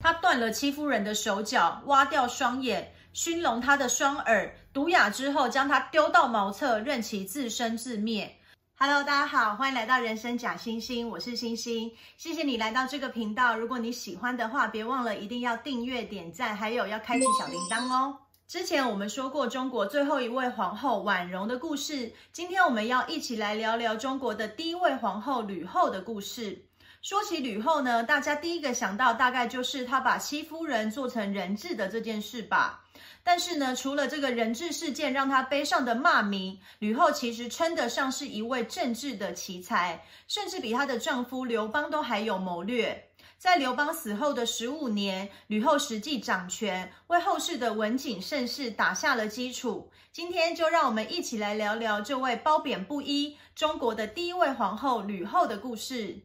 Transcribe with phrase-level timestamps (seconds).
[0.00, 8.36] 他断了戚夫人的手脚，挖掉双眼，熏聋他的双耳，毒哑之后将他丢到茅厕，任其自生自灭。
[8.76, 13.58] Hello，大家好，欢迎来到人生假星星，我是星星，谢谢你来到这个频道。
[13.58, 18.18] 如果你喜欢的话，别忘了一定要订阅、点赞，还有要开启小铃铛哦。
[18.46, 26.64] 之前我们说过中国最后一位皇后婉容的故事，今天我们要一起来聊聊中国的第一位皇后吕后的故事。
[27.00, 32.84] 说起吕后呢，大家第一个想到大概就是她把戚夫人做成人质的这件事吧。
[33.22, 43.04] 但是呢，除了这个人质事件让她背上的骂名，吕后其实称得上是一位政治的奇才，甚至比她的丈夫刘邦都还有谋略。
[43.38, 49.92] 在刘邦死后的十五年，吕后实际掌权，为后世的文景盛世打下了基础。
[50.10, 56.18] 今天就让我们一起来聊聊这位褒贬不一、中国的第一位皇后吕后的故事。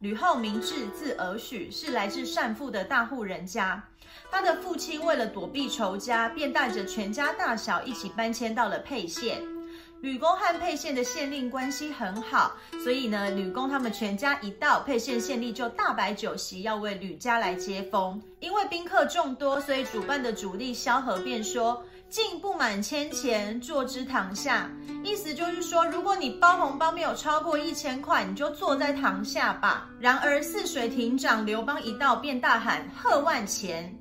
[0.00, 3.82] 吕后名雉，字儿许，是来自善父的大户人家。
[4.30, 9.42] 他的父亲为了躲避仇家，便带着全家大小一起搬迁到了沛县。
[10.00, 18.18] 吕公和沛县的县令关系很好，所以呢，吕公他们全家一到，沛县县令就大摆酒席，要为吕家来接风。
[18.38, 21.84] 因为宾客众多，所以主办的主力萧何便说。
[22.10, 24.68] 进不满千钱，坐之堂下。
[25.04, 29.88] 意思就是说，如果你包红包没有超过一千块，你就坐在堂下吧。
[30.00, 33.96] 然而泗水亭长刘邦一到，便大喊贺万钱。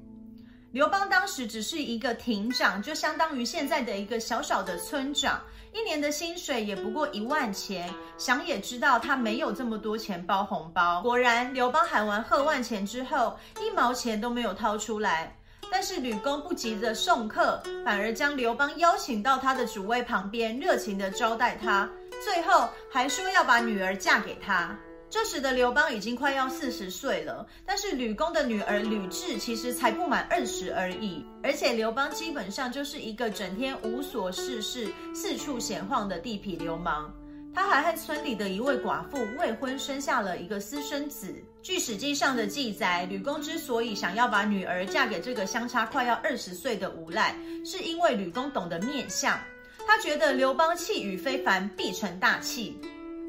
[0.71, 5.39] 刘邦当时只是一个亭长，就相当于现在的一个小小的村长，
[5.71, 7.93] 一年的薪水也不过一万钱。
[8.17, 11.01] 想也知道他没有这么多钱包红包。
[11.03, 15.35] 果然，刘邦喊完贺万钱之后，一毛钱都没有掏出来。
[15.71, 21.89] 但是吕公不急着送客，反而将刘邦邀请到他的主位旁边，热情地招待他，
[22.23, 24.77] 最后还说要把女儿嫁给他。
[25.11, 37.11] 这时的刘邦已经快要四十岁了，但是吕公的女儿吕雉其实才不满二十而已，而且刘邦基本上就是一个整天无所事事、四处闲晃的地痞流氓。
[37.59, 41.35] 他还和村里的一位寡妇未婚生下了一个私生子。
[41.61, 49.37] 据《史记》上的记载，吕公之所以想要把女儿嫁给这个相差快要二十岁的无赖，是因为吕公懂得面相。
[49.85, 52.79] 他觉得刘邦气宇非凡，必成大器。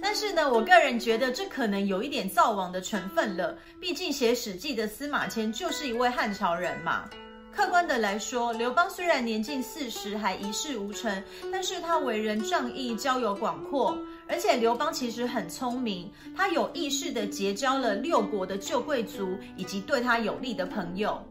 [0.01, 3.59] 但是呢，我个人觉得这可能有一点造王的成分了。
[3.81, 7.11] 毕竟写《史记》的司马迁就是一位汉朝人嘛。
[7.53, 11.22] 客观的来说，刘邦虽然年近四十还一事无成，
[11.53, 21.22] 但是他为人仗义，交友广阔，而且刘邦其实很聪明，他有意识的结交了六国的旧贵族以及对他有利的朋友。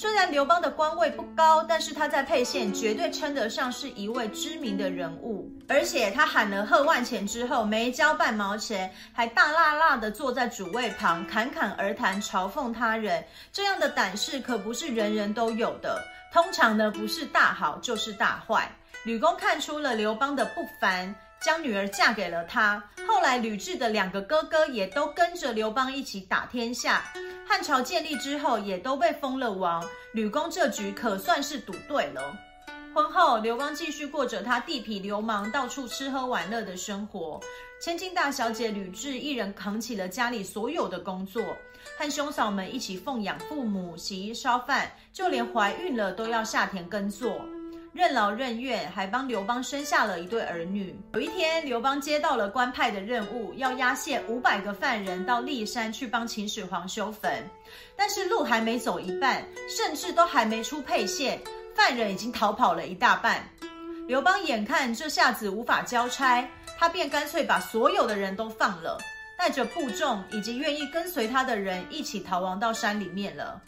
[0.00, 5.50] 虽然刘邦的官位不高，但是他在沛县绝对称得上是一位知名的人物。
[5.66, 13.24] 而且他喊了贺万钱之后，没交半毛钱，还大剌剌的坐在主位旁，侃侃而谈，嘲讽他人。
[13.50, 16.00] 这样的胆识可不是人人都有的。
[16.32, 18.70] 通常呢，不是大好就是大坏。
[19.02, 22.82] 吕公看出了刘邦的不凡，将女儿嫁给了他。
[23.06, 27.04] 后来吕雉的两个哥哥也都跟着刘邦一起打天下。
[27.46, 29.84] 汉朝建立之后，也都被封了王。
[30.12, 32.36] 吕公这局可算是赌对了。
[32.94, 37.40] 婚后，刘邦继续过着他地痞流氓、到处吃喝玩乐的生活。
[37.80, 41.56] 千金大小姐吕雉一人扛起了家里所有的工作，
[41.96, 47.40] 和兄嫂们一起奉养父母、洗衣烧饭，就连怀孕了都要下田耕作。
[47.92, 50.94] 任劳任怨，还帮刘邦生下了一对儿女。
[51.14, 57.44] 有一天，刘邦接到了官派的任务，要押解五百个犯人到骊山去帮秦始皇修坟。
[57.96, 61.40] 但是路还没走一半，甚至都还没出沛县，
[61.74, 63.42] 犯人已经逃跑了一大半。
[64.06, 66.48] 刘邦眼看这下子无法交差，
[66.78, 68.96] 他便干脆把所有的人都放了，
[69.36, 73.60] 带着部众以及愿意跟随他的人一起逃亡到山里面了。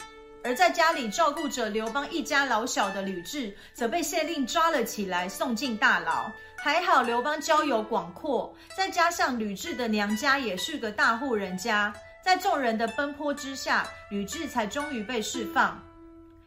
[0.43, 6.31] 而在家里照顾着刘邦一家老小的吕雉，则被县令抓了起来，送进大牢。
[6.57, 11.93] 还好刘邦交友广阔，再加上吕雉的娘家也是个大户人家，
[12.23, 15.81] 在众人的奔波之下，吕雉才终于被释放。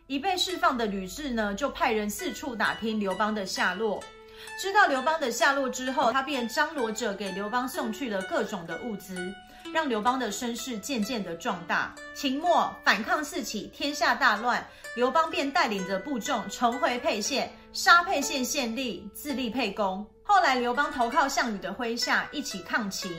[0.06, 4.02] 一被释放的吕雉呢，就派人四处打听刘邦的下落。
[4.60, 9.32] 知道刘邦的下落之后，他便张罗着给刘邦送去了各种的物资。
[9.74, 11.92] 让刘邦的声势渐渐的壮大。
[12.14, 20.06] 秦末反抗四起，天下大乱，刘邦便带领着部众重回沛县，杀沛县县吏，自立沛公。
[20.22, 23.10] 后来刘邦投靠项羽的麾下，一起抗秦。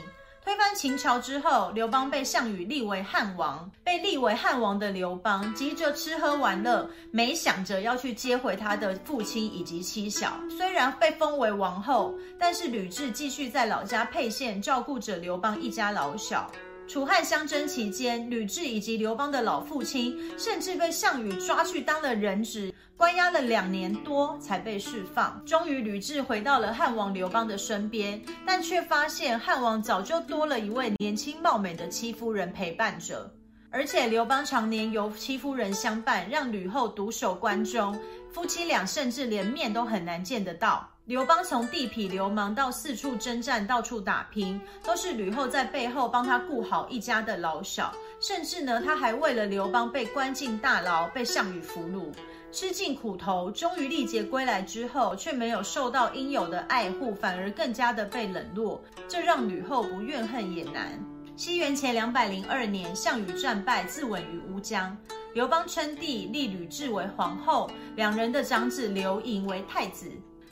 [0.46, 3.68] 推翻秦朝之后，刘邦被项羽立为汉王。
[3.82, 10.38] 被立为汉王的刘邦急着吃喝玩乐，没想着要去接回他的父亲以及妻小。
[10.56, 16.48] 虽然被封为王后，但是吕雉继续在老家沛县照顾着刘邦一家老小。
[16.88, 25.42] 楚汉相争期间，吕雉以及刘邦的老父亲，甚至被项羽抓去当了人质，关押了两年多才被释放。
[25.44, 33.28] 终于，吕雉回到了汉王刘邦的身边，但却发现汉王早就多了一位年轻貌美的戚夫人陪伴着，
[33.70, 37.98] 而且刘邦常年由戚夫人相伴，让吕后独守关中，
[38.32, 40.88] 夫妻俩甚至连面都很难见得到。
[41.06, 47.94] 刘邦从地痞流氓到四处征战、到处打拼，都是吕后在背后帮他顾好一家的老小。
[48.20, 52.12] 甚至呢，他还为了刘邦被关进大牢，被项羽俘虏，
[52.50, 60.98] 吃尽苦头，终于历劫归来之后，却没有受到应有的爱护，反而更加的被冷落，这让吕后不怨恨也难。
[61.36, 64.96] 西元前两百零二年，项羽战败，自刎于乌江。
[65.34, 70.10] 刘邦称帝，立吕雉为皇后，两人的长子刘盈为太子。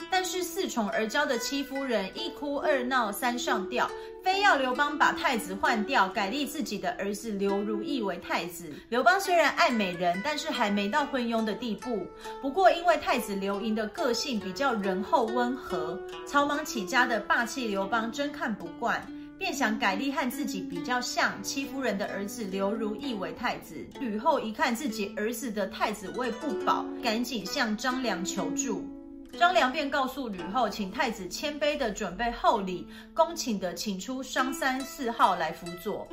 [0.09, 3.89] 但是恃宠而骄的戚夫人一哭二闹三上吊，
[4.23, 8.71] 非要刘邦把太子换掉，改立自己的儿子刘如意为太子。
[8.89, 12.05] 刘邦虽然爱美人，但是还没到昏庸的地步。
[12.41, 19.05] 不过因为太子刘盈的个性比较仁厚温和，草莽起家的霸气刘邦真看不惯，
[19.37, 23.75] 便想改立和自己比较像戚夫人的儿子刘如意为太子。
[23.99, 28.87] 吕后一看自己儿子的太子位不保，赶紧向张良求助。
[29.37, 36.07] 张良便告诉吕后，请太子谦卑地准备厚礼，恭请地请出商三四号来辅佐。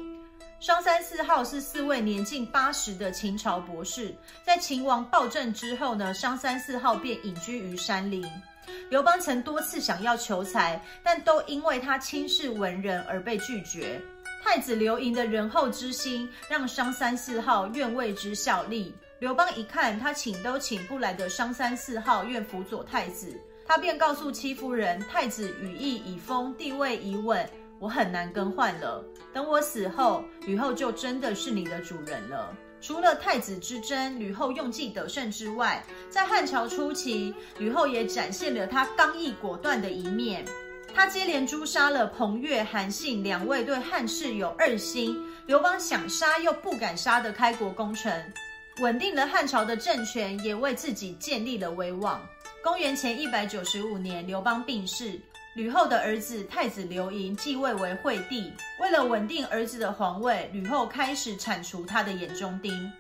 [0.59, 4.15] 商三四号是四位年近八十的秦朝博士，
[4.45, 8.25] 在秦王暴政之后呢，商三四号便隐居于山林。
[8.91, 14.01] 刘邦曾多次想要求财，但都因为他轻视文人而被拒绝。
[14.45, 18.95] 太子刘盈的仁厚之心，让商三四号愿为之效力。
[19.23, 27.49] 刘邦一看他请都请不来的商三四号愿辅佐太子，他便告诉戚夫人：“太子羽翼已丰，地位已稳，
[27.79, 29.01] 我很难更换了。
[29.33, 32.53] 等我死后，吕后就真的是你的主人了。”
[32.83, 40.45] 除了太子之争，吕后用计得胜之外，在汉朝初期，吕后也展现了她刚毅果断的一面。
[40.93, 45.17] 她接连诛杀了彭越、韩信两位对汉室有二心、
[45.47, 48.21] 刘邦想杀又不敢杀的开国功臣。
[48.81, 52.21] 稳定了汉朝的政权，也为自己建立了威望。
[52.65, 55.21] 公元前一百九十五年，刘邦病逝，
[55.55, 58.53] 吕后的儿子太子刘盈继位为惠帝。
[58.81, 62.91] 为了稳定儿子的皇位，吕后开始铲除他的眼中钉。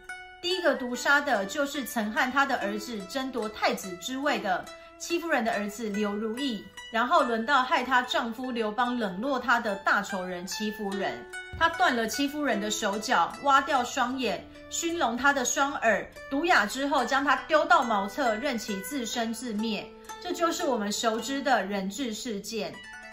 [0.42, 4.64] 第一个毒杀的就是曾和他的儿子争夺太子之位的
[4.98, 6.64] 戚夫人的儿子刘如意。
[6.92, 11.24] 然后轮到害她丈夫刘邦冷落她的大仇人戚夫人。
[11.58, 14.46] 她断了戚夫人的手脚，挖掉双眼。
[14.72, 19.86] 熏聋他的双耳，毒哑之后将他丢到茅厕，任其自生自灭。
[20.22, 22.72] 这就是我们熟知的人质事件。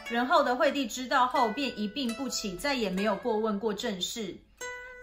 [0.10, 4.34] 仁厚的惠帝知道后，便一病不起，再也没有过问过政事。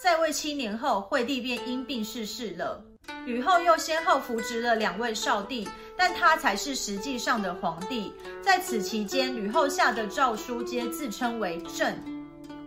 [0.01, 2.83] 在位七年后，惠帝便因病逝世了。
[3.27, 8.11] 吕后又先后扶植了两位少帝，但他才是实际上的皇帝。
[8.43, 12.16] 在此期间，吕后下的诏书皆自称为朕。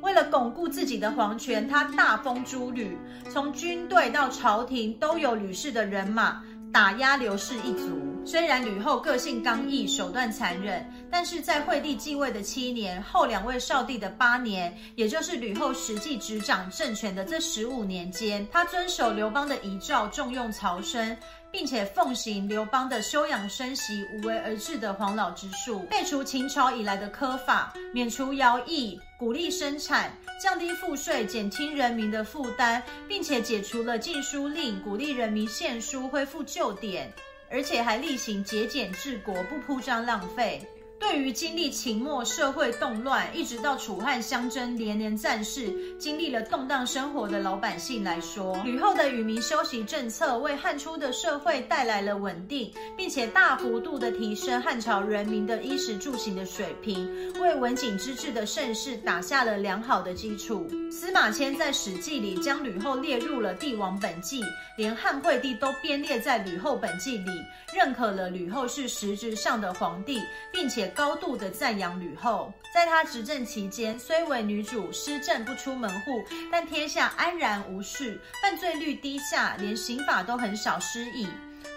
[0.01, 2.97] 为了巩固自己的皇权，他大封诸吕，
[3.29, 6.41] 从军队到朝廷都有吕氏的人马，
[6.71, 8.08] 打压刘氏一族。
[8.29, 21.17] 虽然吕后个性刚毅，手段残忍，但是在惠帝继位的七年，后两位少帝的八年，也就是吕后实际执掌政权的这十五年间，他遵守刘邦的遗诏，重用曹参。
[21.51, 37.11] 并且奉行刘邦的休养生息、无为而治的黄老之术，废除秦朝以来的苛法，免除徭役，鼓励生产，降低赋税，减轻人民的负担，并且解除了禁书令，鼓励人民献书，恢复旧典，
[37.49, 40.61] 而且还厉行节俭治国，不铺张浪费。
[40.99, 60.67] 对于经历秦末社会动乱，一直到楚汉相争，连连战事，经历了动荡生活的老百姓来说，吕后的与民休息政策为汉初的社会带来了稳定，并且大幅度的提升汉朝人民的衣食住行的水平，为文景之治的盛世打下了良好的基础。
[60.91, 64.41] 司马迁在《史记》里将吕后列入了帝王本纪，
[64.77, 67.31] 连汉惠帝都编列在吕后本纪里，
[67.73, 70.88] 认可了吕后是实质上的皇帝，并且。
[70.89, 81.27] 高度的赞扬吕后，在她执政期间，虽为女主，施政不出门户，但天下安然无事，犯罪率低下，连刑法都很少失意，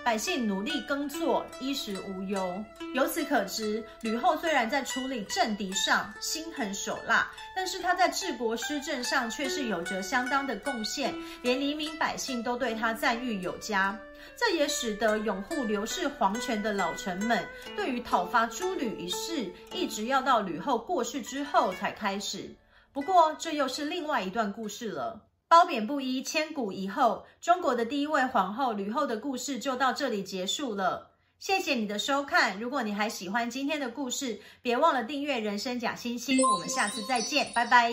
[0.05, 2.63] 百姓努力耕作，衣食无忧。
[2.93, 13.97] 由此可知，吕后虽然在处理政敌上心狠手辣，但是她在治国施政上却是有着相当的贡献，连黎民百姓都对她赞誉有加。
[14.37, 17.45] 这也使得拥护刘氏皇权的老臣们，
[17.77, 22.51] 对于讨伐诸吕一事，一直要到吕后过世之后才开始。
[22.93, 25.21] 不过这又是另外一段故事了。
[25.53, 27.27] 褒贬不一，千古以后。
[27.39, 31.11] 中国的第一位皇后吕后的故事就到这里结束了。
[31.39, 32.59] 谢谢你的收看。
[32.59, 36.37] 如果你还喜欢今天的故事，别忘了订阅《人生假惺惺》。
[36.55, 37.93] 我们下次再见，拜拜。